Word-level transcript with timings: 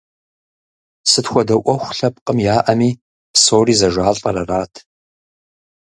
Сыт 1.11 1.25
хуэдэ 1.31 1.55
ӏуэху 1.63 1.95
лъэпкъым 1.97 2.37
яӏэми 2.55 2.91
псори 3.33 3.73
зэжалӏэр 3.79 4.37
арат. 4.41 4.73